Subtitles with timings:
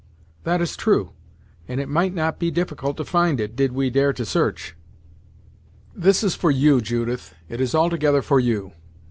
[0.45, 1.11] "That is true,
[1.67, 4.75] and it might not be difficult to find it, did we dare to search!"
[5.95, 8.71] "This is for you, Judith; it is altogether for you.